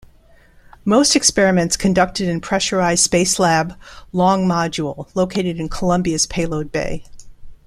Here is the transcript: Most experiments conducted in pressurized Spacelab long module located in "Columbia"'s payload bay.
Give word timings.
Most 0.83 1.15
experiments 1.15 1.77
conducted 1.77 2.27
in 2.27 2.41
pressurized 2.41 3.07
Spacelab 3.07 3.77
long 4.11 4.47
module 4.47 5.11
located 5.15 5.57
in 5.59 5.69
"Columbia"'s 5.69 6.25
payload 6.25 6.71
bay. 6.71 7.03